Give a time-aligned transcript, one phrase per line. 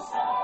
[0.00, 0.43] so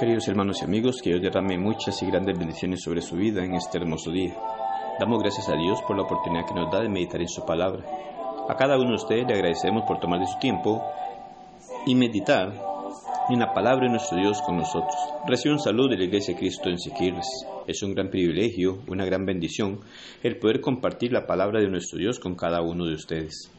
[0.00, 3.54] Queridos hermanos y amigos, que Dios derrame muchas y grandes bendiciones sobre su vida en
[3.54, 4.34] este hermoso día.
[4.98, 7.84] Damos gracias a Dios por la oportunidad que nos da de meditar en su palabra.
[8.48, 10.82] A cada uno de ustedes le agradecemos por tomar de su tiempo
[11.84, 12.50] y meditar
[13.28, 14.96] en la palabra de nuestro Dios con nosotros.
[15.28, 17.26] Recibe un saludo de la Iglesia de Cristo en Siquirres.
[17.66, 19.80] Es un gran privilegio, una gran bendición
[20.22, 23.50] el poder compartir la palabra de nuestro Dios con cada uno de ustedes.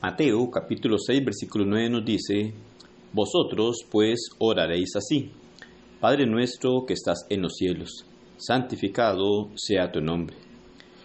[0.00, 2.54] Mateo capítulo 6 versículo 9 nos dice,
[3.12, 5.30] vosotros, pues, oraréis así.
[6.00, 8.06] Padre nuestro que estás en los cielos,
[8.36, 10.36] santificado sea tu nombre.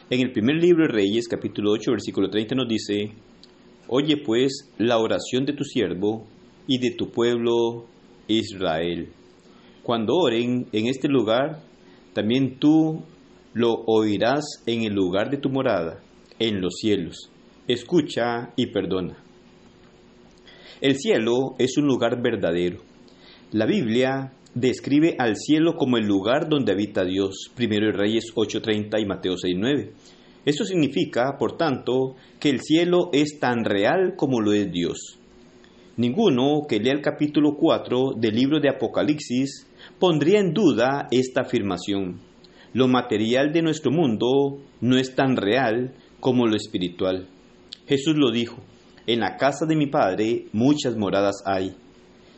[0.10, 3.12] En el primer libro de Reyes, capítulo 8, versículo 30 nos dice,
[3.88, 6.26] Oye pues la oración de tu siervo
[6.68, 7.86] y de tu pueblo
[8.28, 9.10] Israel.
[9.84, 11.62] Cuando oren en este lugar,
[12.14, 13.04] también tú
[13.54, 16.02] lo oirás en el lugar de tu morada,
[16.40, 17.30] en los cielos.
[17.68, 19.25] Escucha y perdona.
[20.82, 22.82] El cielo es un lugar verdadero.
[23.54, 29.06] La Biblia describe al cielo como el lugar donde habita Dios, primero Reyes 8:30 y
[29.06, 29.94] Mateo 6:9.
[30.46, 35.18] Esto significa, por tanto, que el cielo es tan real como lo es Dios.
[35.96, 39.66] Ninguno que lea el capítulo 4 del libro de Apocalipsis
[39.98, 42.20] pondría en duda esta afirmación.
[42.74, 47.30] Lo material de nuestro mundo no es tan real como lo espiritual.
[47.88, 48.62] Jesús lo dijo,
[49.08, 51.76] en la casa de mi Padre muchas moradas hay.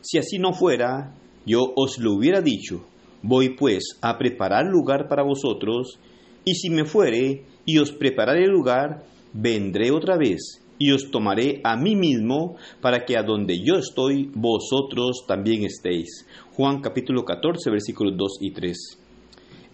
[0.01, 1.13] Si así no fuera,
[1.45, 2.85] yo os lo hubiera dicho.
[3.21, 5.99] Voy pues a preparar lugar para vosotros,
[6.45, 11.75] y si me fuere y os prepararé lugar, vendré otra vez y os tomaré a
[11.75, 16.27] mí mismo para que a donde yo estoy vosotros también estéis.
[16.53, 18.77] Juan capítulo 14 versículos 2 y 3.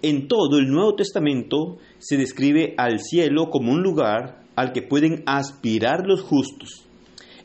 [0.02, 5.24] En todo el Nuevo Testamento se describe al cielo como un lugar al que pueden
[5.26, 6.86] aspirar los justos.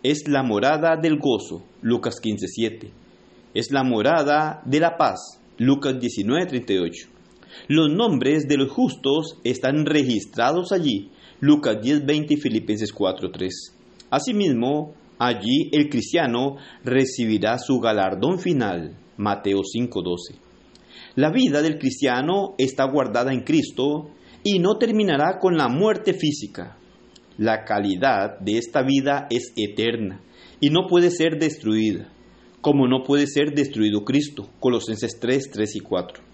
[0.03, 2.91] Es la morada del gozo, Lucas 15:7.
[3.55, 7.09] Es la morada de la paz, Lucas 19:38.
[7.67, 11.11] Los nombres de los justos están registrados allí,
[11.41, 13.75] Lucas 10:20 y Filipenses 4:3.
[14.11, 20.37] Asimismo, allí el cristiano recibirá su galardón final, Mateo 5:12.
[21.17, 24.11] La vida del cristiano está guardada en Cristo
[24.45, 26.77] y no terminará con la muerte física.
[27.39, 30.21] La calidad de esta vida es eterna
[30.61, 32.09] y no puede ser destruida,
[32.61, 34.49] como no puede ser destruido Cristo.
[34.59, 36.25] Colosenses 3, 3 y 4.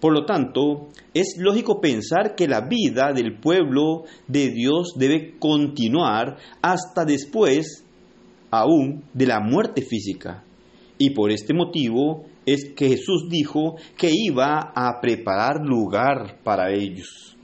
[0.00, 6.36] Por lo tanto, es lógico pensar que la vida del pueblo de Dios debe continuar
[6.62, 7.84] hasta después
[8.52, 10.44] aún de la muerte física.
[10.98, 17.36] Y por este motivo es que Jesús dijo que iba a preparar lugar para ellos.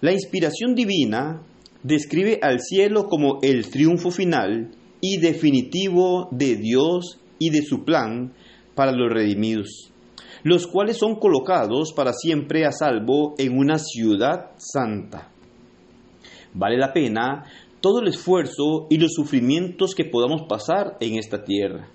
[0.00, 1.42] La inspiración divina
[1.84, 8.32] describe al cielo como el triunfo final y definitivo de Dios y de su plan
[8.74, 9.92] para los redimidos,
[10.42, 15.30] los cuales son colocados para siempre a salvo en una ciudad santa.
[16.54, 17.44] Vale la pena
[17.80, 21.90] todo el esfuerzo y los sufrimientos que podamos pasar en esta tierra,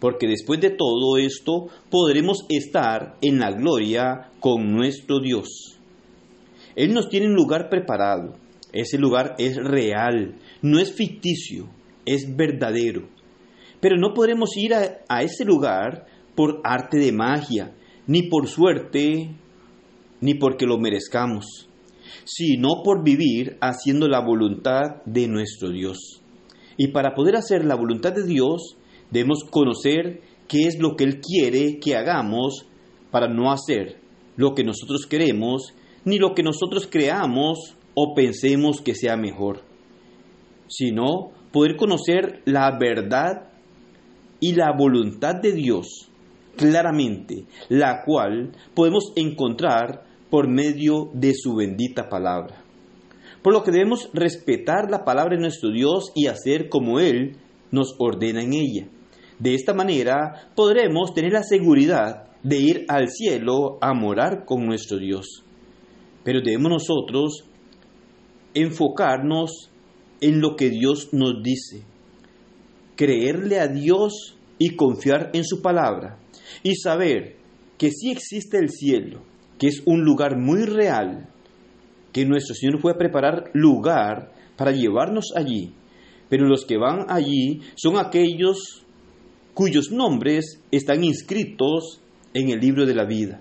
[0.00, 5.78] porque después de todo esto podremos estar en la gloria con nuestro Dios.
[6.76, 8.34] Él nos tiene un lugar preparado,
[8.74, 11.68] ese lugar es real, no es ficticio,
[12.04, 13.08] es verdadero.
[13.80, 17.72] Pero no podremos ir a, ese lugar por arte de magia,
[18.06, 19.30] ni por suerte,
[20.20, 21.68] ni porque lo merezcamos,
[22.24, 26.20] sino por vivir haciendo la voluntad de nuestro Dios.
[26.76, 28.76] Y para poder hacer la voluntad de Dios,
[29.10, 32.66] debemos conocer qué es lo que Él quiere que hagamos
[33.12, 34.00] para no hacer
[34.36, 35.74] lo que nosotros queremos,
[36.04, 39.62] ni lo que nosotros creamos o pensemos que sea mejor,
[40.68, 43.48] sino poder conocer la verdad
[44.40, 46.10] y la voluntad de Dios
[46.56, 52.62] claramente, la cual podemos encontrar por medio de su bendita palabra.
[53.42, 57.36] Por lo que debemos respetar la palabra de nuestro Dios y hacer como Él
[57.70, 58.88] nos ordena en ella.
[59.38, 64.98] De esta manera podremos tener la seguridad de ir al cielo a morar con nuestro
[64.98, 65.44] Dios.
[66.24, 67.44] Pero debemos nosotros
[68.54, 69.70] enfocarnos
[70.20, 71.82] en lo que Dios nos dice,
[72.96, 76.18] creerle a Dios y confiar en su palabra
[76.62, 77.36] y saber
[77.78, 79.22] que sí existe el cielo,
[79.58, 81.28] que es un lugar muy real,
[82.12, 85.72] que nuestro Señor fue a preparar lugar para llevarnos allí.
[86.28, 88.84] Pero los que van allí son aquellos
[89.52, 92.00] cuyos nombres están inscritos
[92.32, 93.40] en el libro de la vida.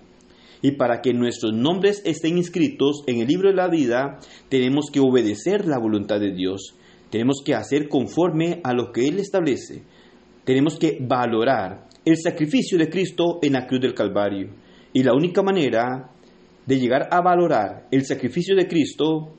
[0.63, 4.18] Y para que nuestros nombres estén inscritos en el libro de la vida,
[4.50, 6.75] tenemos que obedecer la voluntad de Dios.
[7.12, 9.83] Tenemos que hacer conforme a lo que Él establece.
[10.45, 14.51] Tenemos que valorar el sacrificio de Cristo en la cruz del Calvario.
[14.94, 16.10] Y la única manera
[16.65, 19.36] de llegar a valorar el sacrificio de Cristo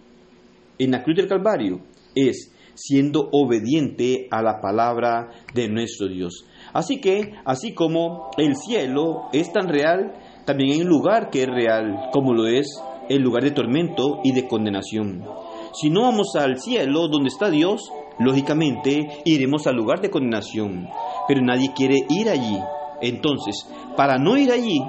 [0.78, 1.80] en la cruz del Calvario
[2.14, 6.44] es siendo obediente a la palabra de nuestro Dios.
[6.72, 10.12] Así que, así como el cielo es tan real,
[10.44, 12.66] también hay un lugar que es real, como lo es
[13.08, 15.24] el lugar de tormento y de condenación.
[15.72, 20.88] Si no vamos al cielo donde está Dios, lógicamente iremos al lugar de condenación,
[21.26, 22.58] pero nadie quiere ir allí.
[23.00, 24.80] Entonces, para no ir allí,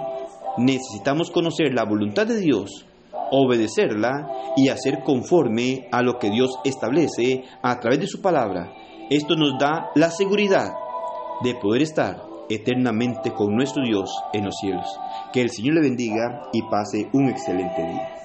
[0.57, 2.85] necesitamos conocer la voluntad de Dios,
[3.31, 8.73] obedecerla y hacer conforme a lo que Dios establece a través de su palabra.
[9.09, 10.73] Esto nos da la seguridad
[11.43, 14.87] de poder estar eternamente con nuestro Dios en los cielos.
[15.33, 18.24] Que el Señor le bendiga y pase un excelente día.